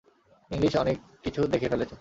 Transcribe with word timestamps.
English 0.51 0.73
অনেক 0.75 0.97
কিছু 1.23 1.41
দেখে 1.47 1.67
ফেলেছে। 1.69 1.89